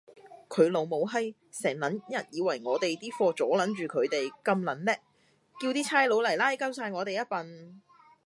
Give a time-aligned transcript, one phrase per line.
[0.49, 4.93] 佢老母閪，成撚日以為我哋啲貨阻撚住佢地，咁撚叻，
[5.61, 7.79] 叫啲差佬嚟拉鳩哂我哋呀笨